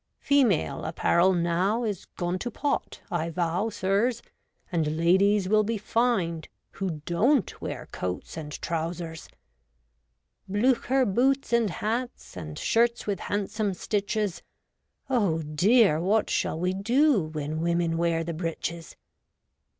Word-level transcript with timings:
Female 0.19 0.83
apparel 0.83 1.31
now 1.35 1.83
Is 1.83 2.05
gone 2.17 2.39
to 2.39 2.49
pot, 2.49 3.01
I 3.11 3.29
vow, 3.29 3.69
sirs. 3.69 4.23
And 4.71 4.97
ladies 4.97 5.47
will 5.47 5.61
be 5.61 5.77
fined 5.77 6.47
AVho 6.73 7.05
don!t 7.05 7.53
wear 7.61 7.87
coats 7.91 8.35
and 8.35 8.51
trousers; 8.63 9.29
Blucher 10.49 11.05
boots 11.05 11.53
and 11.53 11.69
hats, 11.69 12.35
And 12.35 12.57
shirts 12.57 13.05
with 13.05 13.19
handsome 13.19 13.75
stitches, 13.75 14.41
Oh, 15.07 15.43
dear! 15.43 15.99
what 15.99 16.31
shall 16.31 16.59
we 16.59 16.73
do 16.73 17.21
When 17.21 17.61
women 17.61 17.95
wear 17.95 18.23
the 18.23 18.33
breeches 18.33 18.95